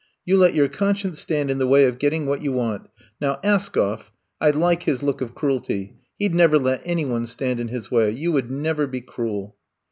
You 0.25 0.35
let 0.39 0.55
your 0.55 0.67
conscience 0.67 1.19
stand 1.19 1.51
in 1.51 1.59
the 1.59 1.67
way 1.67 1.85
of 1.85 1.99
getting 1.99 2.25
what 2.25 2.41
you 2.41 2.51
want. 2.51 2.89
Now, 3.21 3.39
Askoflf— 3.43 4.09
I 4.41 4.49
like 4.49 4.81
his 4.81 5.03
look 5.03 5.21
of 5.21 5.35
cruelty— 5.35 5.93
^he 6.19 6.31
'd 6.31 6.33
never 6.33 6.57
let 6.57 6.81
any 6.83 7.05
one 7.05 7.27
stand 7.27 7.59
in 7.59 7.67
his 7.67 7.91
way. 7.91 8.09
You 8.09 8.31
would 8.31 8.49
never 8.49 8.87
be 8.87 9.01
cruel. 9.01 9.57